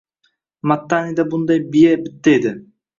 [0.69, 2.51] Mattanida bunday biya bitta edi